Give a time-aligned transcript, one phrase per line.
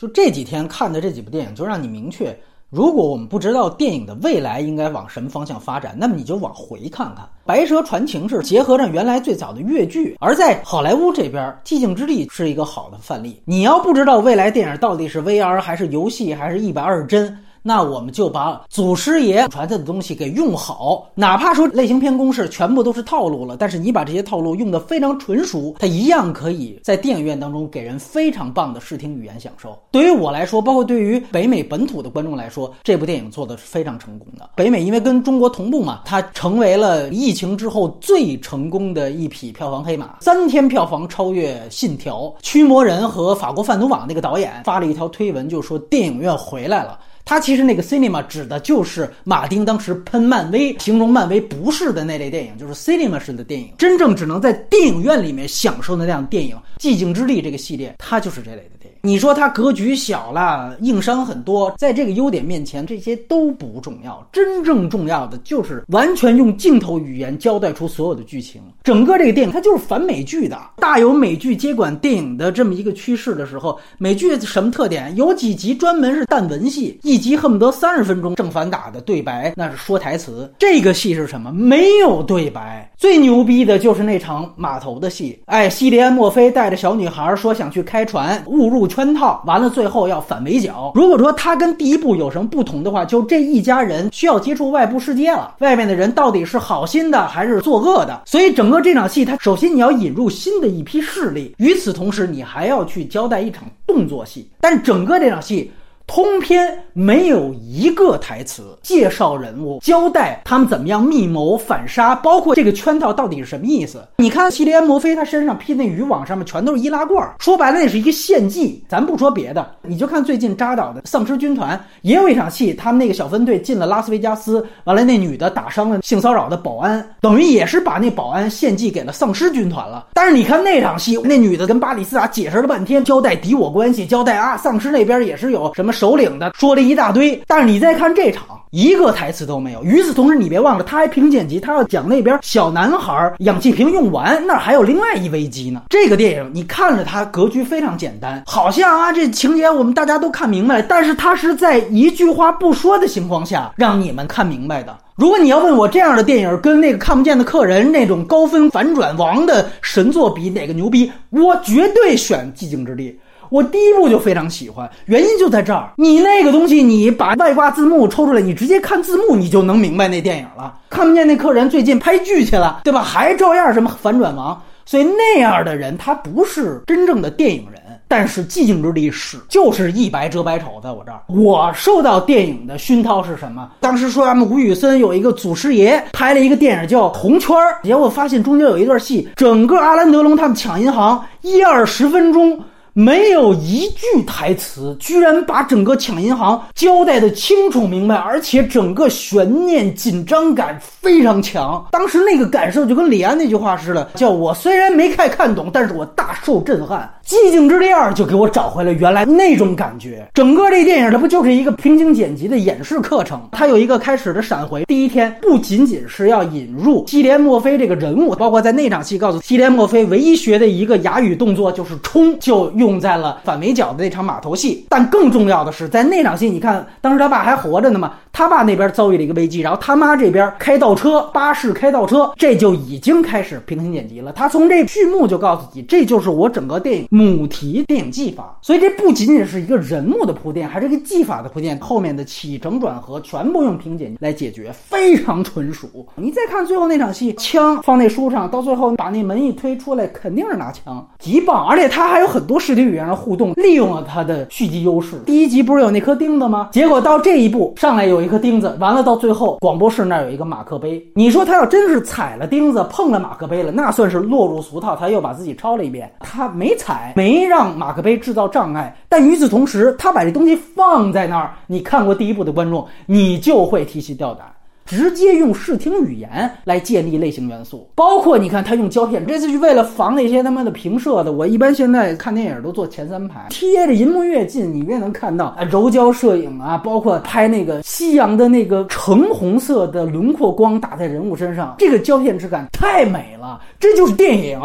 [0.00, 2.34] 就这几天看的这几部电影，就让你明确。
[2.70, 7.22] 如果我们不知道电影的未来应该往什么方向发展，那么你就往回看看。
[7.44, 13.42] 《白蛇传情》是结合着原来最早的越剧，而在好莱坞这边，《寂静之地》是一个好的范例。
[13.44, 17.36] 你要不知道未来电影到底是 VR 还是游戏还是一百二十帧。
[17.62, 29.78] 那我们就把祖师爷传下的东西给用好，哪怕说类型片公式全部都是套路了，但是你把这些套路用得非常纯熟，它一样可以在电影院当中给人非常棒的视听语言享受。
[29.90, 34.48] 对于我来说，包括对于北美本土的观众来说，这部电影做的是非常成功的。
[34.56, 42.20] 北美因为跟中国同步嘛，它成为了疫情之后最成功的一匹票房黑马，三天票房超越《信条》。
[42.42, 46.98] 驱魔人和法国贩毒网那个导演发了一条推文，就说电影院回来了。
[47.30, 58.79] 他其实那个 cinema 指的就是马丁当时喷漫威，形容漫威不是的那类电影，就是 cinema 式的电影，真正只能在电影院里面享受的那样电影，《寂静之地》这个系列，它就是这类的。
[59.02, 64.26] 你说它格局小了，硬伤很多，在这个优点面前，这些都不重要。
[64.32, 68.60] 真正重要的就是完全用镜头语言交代出所有的剧情。
[68.82, 75.14] 整个这个电影它就是反美剧的，大有美剧接管电影的这么一个趋势的时候，美剧什么特点？
[75.16, 80.52] 有几集专门是淡文戏，一集恨不得三十分钟正反打的对白，那是说台词。
[80.58, 81.52] 这个戏是什么？
[81.52, 82.89] 没有对白。
[83.00, 85.40] 最牛逼的就是那场码头的戏。
[85.46, 88.86] 哎，西里安·墨菲带着小女孩说想去开船，误入。
[88.86, 90.92] 圈套完了，最后要反围剿。
[90.94, 95.54] 如果说他跟第一部有什么不同的话，就这一家人需要接触外部世界了。
[95.60, 98.20] 外面的人到底是好心的还是作恶的？
[98.26, 104.46] 所以整个这场戏，它首先你要引入新的一批势力，与此同时，你还要去交代一场动作戏。
[104.60, 105.72] 但整个这场戏。
[106.06, 114.02] 通篇没有一个台词介绍人物，交代他们怎么样密谋反杀，包括这个圈套到底是什么意思？
[114.16, 118.84] 你看西里安·摩菲他身上披那渔网上面全都是易拉罐，说白了那是一个献祭。
[118.88, 130.06] 咱不说别的，你就看最近扎导的丧尸军团也有一场戏，他们那个小分队进了拉斯维加斯，完了那女的打伤了性骚扰的保安，等于也是把那保安献祭给了丧尸军团了。
[130.14, 135.92] 但是你看那场戏，那女的跟巴里斯塔解释了半天，交代敌我关系，交代啊丧尸那边也是有什么。
[136.00, 139.82] 首领的说一大堆，但是你再看这场，一个台词都没有。
[139.84, 145.82] 与此同时，你别忘了，他还评剪辑，他要讲那边小男孩氧气瓶用完，那还有另外一危机呢。
[145.88, 154.96] 这个电影你看着它格局非常简单，好像啊这情节我们大家都看明白了，但是它是在一句话不说的情况下让你们看明白的。
[155.16, 163.18] 如果你要问我这样的电影跟那个看不见的客人那种高分反转王的神作比哪个牛逼，我绝对选寂静之地。
[163.50, 165.90] 我第一部就非常喜欢，原因就在这儿。
[165.96, 170.72] 你那个东西，你把外挂字幕抽出来，你直接看字幕，你就能明白那电影了。
[170.88, 173.02] 看不见那客人最近拍剧去了，对吧？
[173.02, 174.60] 还照样什么反转王。
[174.86, 177.80] 所以那样的人，他不是真正的电影人。
[178.08, 183.70] 但是寂静之地是，就是一白遮百丑，在我这儿，我受到电影的熏陶是什么？
[183.78, 192.60] 当时说咱们吴宇森有一个祖师爷拍了一个电影叫《红圈儿》，结果发现中间有一段戏，整个阿兰德龙他们抢银行一二十分钟。
[193.00, 201.82] 没有一句台词，居然把整个抢银行交代的清楚明白，而且整个悬念紧张感非常强。
[201.92, 207.10] 当时那个感受就跟李安那句话似的，叫我虽然没太看懂，但是我大受震撼。
[207.26, 210.28] 寂静之恋二就给我找回了原来那种感觉。
[210.34, 213.40] 整个这电影它不就是一个平行剪辑的演示课程？
[213.52, 214.84] 它有一个开始的闪回。
[214.86, 224.86] 第一天不仅仅是要引入西连墨菲这个人物，包括在那场戏告诉西连墨菲唯一学的一个哑语动作就是冲，就用用在了反围剿的那场码头戏。
[224.88, 234.32] 但更重要的是，在那场戏，你看当时他爸还活着呢嘛，他爸那边遭遇了一个危机，然后他妈这边开倒车，巴士开倒车，这就已经开始平行剪辑了。
[234.32, 237.06] 他从这序幕就告诉你，这就是我整个电影。
[237.10, 241.78] 母题电影技法，所以这不仅仅是一个人物的铺垫，还是一个技法的铺垫。
[241.80, 245.88] 后面的起承转合全部用平剪来解决，非常纯熟。
[246.16, 251.66] 你再看最后那场戏，枪放那书上，到最后把那门一推出来，肯定是拿枪，极棒。
[251.66, 255.16] 而且他还有很多视听语言的互动，利用了他的续集优势。
[255.26, 256.68] 第一集不是有那颗钉子吗？
[256.70, 261.04] 结果到这一步上来有一颗钉子，完了到最后广播室那儿有一个马克杯。
[261.14, 266.08] 你说他要真是踩了钉子碰了马克杯了，那算是落入俗套，他又把自己抄了一遍。
[266.20, 267.12] 他没踩。
[267.16, 271.50] 没让马克杯制造障碍，但与此同时，他把这东西放在那儿。
[271.66, 274.46] 你看过第一部的观众，你就会提心吊胆，
[274.90, 277.88] 直接用视听语言来建立类型元素。
[277.94, 281.30] 包括你看他用胶片，这次是为了防那些他妈的平射的。
[281.30, 294.60] 我一般现在看电影都坐前三排，贴着银幕越近，你越能看到啊柔焦摄影啊，包括拍那个夕阳的那个橙红色的轮廓光打在人物身上，这个胶片质感太美了，这就是电影。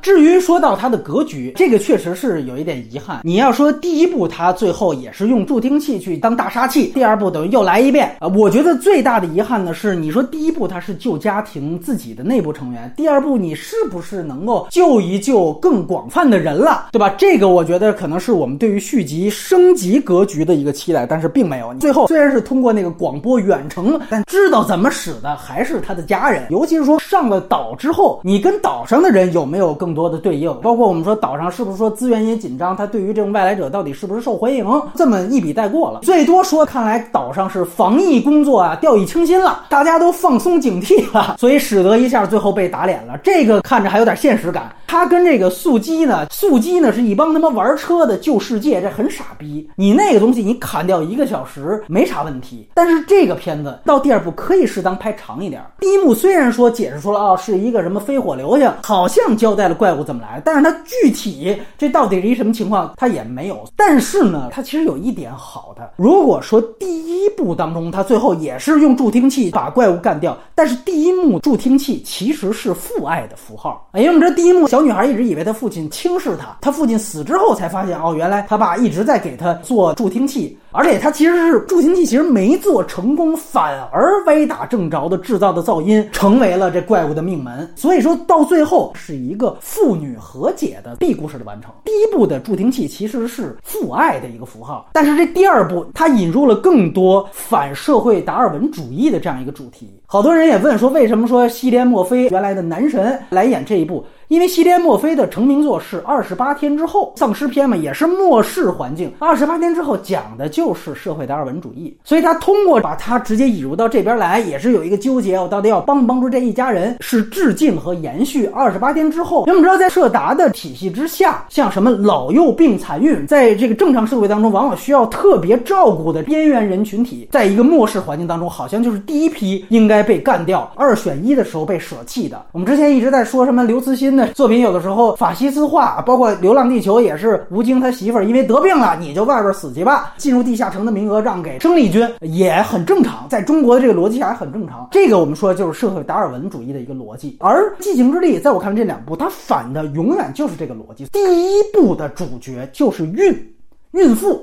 [0.00, 3.20] 至于说到它的格局，这个确实是有一点遗憾。
[3.24, 8.28] 你要说第一部它最后也是用助听器去当大杀器，第二部等于又来一遍啊。
[8.28, 17.12] 我觉得最大的遗憾呢是，你说第一部它是救家庭自己的内部成员，第二部你是不是能够救一救更广泛的人了，对吧？
[17.18, 21.74] 这个我觉得可能是我们对于续集升级格局的一个期待，但是并没有。
[21.80, 30.54] 最后虽然是通过那个广播远程，但知道怎么使的还是他的家人，尤其是说上了岛之后，你跟岛上的人有没有更更多的对应？
[30.60, 34.66] 包括我们说岛上是不是说资源也紧张，他对于这种外来者到底是不是受欢迎？
[34.94, 43.18] 这么一笔带过了，最多说看来岛上是防疫工作啊掉以轻心了，大家都放松警惕了， 所以使得一下最后被打脸了。
[43.24, 44.70] 这个看着还有点现实感。
[44.86, 49.68] 他跟这个素鸡呢，素鸡呢是一帮他妈玩车的救世界，这很傻逼。
[49.76, 55.62] 你那个东西你砍掉一个小时没啥问题，但是这个片子到第二部可以适当拍长一点。
[55.80, 63.64] 第一幕虽然说解释出了啊是一个什么飞火流星，好像交代了怪物怎么来，但是它具体这到底是一什么情况，它也没有。
[63.76, 74.82] 但是呢，它其实有一点好的，如果说第一部当中它最后也是用助听器把怪物干掉，但是第一幕助听器其实是父爱的符号，因为我们这第一幕小。
[74.88, 80.58] 女孩一直以为她父亲轻视她，她父亲死之后才发现，哦，原来她爸一直在给她做助听器。
[80.70, 87.70] 而且它其实是助听器，其实没做成功，反而歪打正着的制造的噪音，成为了这怪物的命门。
[87.74, 91.70] 所以说到最后是一个父女和解的 B 故事的完成。
[91.84, 100.00] 第一部的助听器其实是父爱的一个符号，但是这第二部它引入了更多反社会达尔文主义的这样一个主题。
[100.06, 104.02] 好多人也问说，为什么说西莲墨菲原来的男神来演这一部？
[104.28, 109.12] 因为西连墨菲的成名作是《二十八天之后》，丧尸片嘛，也是末世环境。
[109.18, 110.74] 二十八天之后讲的就。
[110.78, 116.96] 是社会达尔文主义，所以他通过把他直接引入到这边来，也是有一个纠结，我到底要帮不帮助这一家人？
[117.00, 119.44] 是致敬和延续二十八天之后。
[119.46, 132.40] 因为我们知道，在社达的体系之下，像什么老幼病残孕，在这个正常社会当中，往往需要特别照顾的边缘人群体，在一个末世环境当中，好像就是第一批应该被干掉、二选一的时候被舍弃的。
[132.52, 140.48] 我们之前一直在说什么刘慈欣的作品，有的时候法西斯化，包括《流浪地球》也是吴京他媳妇儿因为得病了，你就外边死去吧，进入。
[140.48, 144.88] 地下城的名额让给生力军也很正常，在中国的这个逻辑下也很正常。
[144.90, 147.36] 这个我们说就是社会达尔文主义的一个逻辑。
[147.38, 151.04] 而《寂静之地》在我看来这两部，它反的永远就是这个逻辑。
[151.12, 153.54] 第一部的主角就是孕
[153.90, 154.42] 孕妇，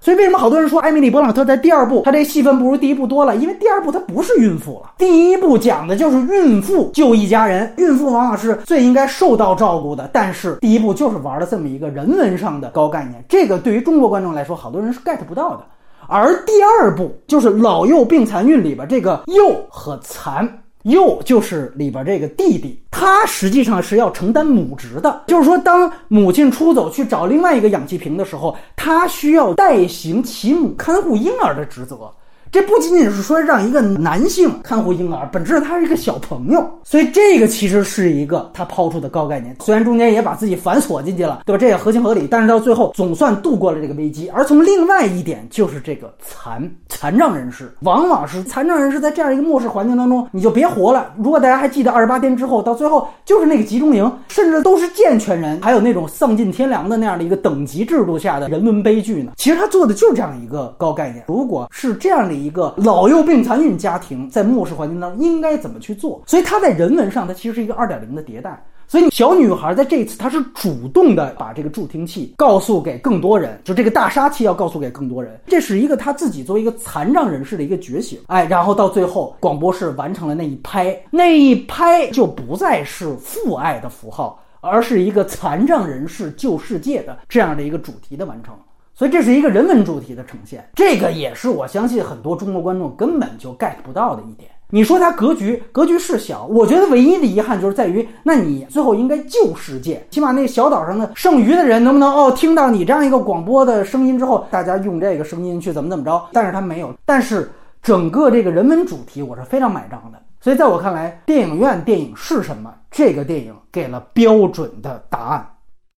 [0.00, 3.34] 所以为什么好多人说艾米丽·勃朗特在第二部她这戏份不如第一部多了？
[3.36, 10.08] 因为第二部她不是孕妇了，第一部讲的就是孕妇救一家人，孕妇往往是最应该受到照顾的。
[10.12, 15.64] 但是第一部就是玩了这么一个人文上的高概念，这个对于中国观众来说，好多人是 get 不到的。
[16.06, 20.48] 而第二部就是老幼病残孕里边这个幼和残，
[20.88, 32.10] 又就是里边这个弟弟，他实际上是要承担母职的，就是说当母亲出走去找另外一个氧气瓶的时候，他需要代行其母看护婴儿的职责。
[32.50, 39.56] 这不仅仅是说让一个男性看护婴儿，本质上他是一个小朋友，所以这个其实是一个他抛出的高概念。
[39.60, 41.58] 虽然中间也把自己反锁进去了，对吧？
[41.58, 44.30] 这也合情合理，但是到最后总算度过了这个危机。
[44.30, 51.12] 而从另外一点，就是这个残残障人士，往往是残障人士在这样一个末世环境当中，你就别活了。
[51.18, 59.32] 如果大家还记得二十八天之后，到最后就是那个集中营，甚至都是健全人，还有那种丧尽天良的那样的一个等级制度下的人伦悲剧呢？
[59.36, 61.24] 其实他做的就是这样一个高概念。
[61.28, 62.37] 如果是这样的。
[62.38, 66.22] 一个老幼病残孕家庭在末世环境当中应该怎么去做？
[66.26, 68.64] 所以它在人文上，它其实是一个二点零的迭代。
[68.90, 75.38] 所以小女孩在这一次，她是主动的把这个助听器告诉给更多人，就这个大杀器要告诉给更多人。
[75.46, 78.18] 这是一个她自己作为一个残障人士的一个觉醒。
[78.28, 88.54] 哎，然后到最后，广播室完成了那一拍，那一拍就不再是父爱的符号，而是一个残障人士救世界的这样的一个主题的完成。
[88.98, 94.50] 所以这是一个人文主题的呈现，这个也是我相信很多中国观众根本就 get 不到的一点。
[94.70, 106.20] 你说它格局格局是小，我觉得唯一的遗憾就是在于，那你最后应该救世界，起码那小岛上的剩余的人能不能哦听到你这样一个广播的声音之后，大家用这个声音去怎么怎么着？
[106.32, 107.48] 但是他没有，但是
[107.80, 110.20] 整个这个人文主题我是非常买账的。
[110.40, 112.74] 所以在我看来，电影院电影是什么？
[112.90, 115.48] 这个电影给了标准的答案。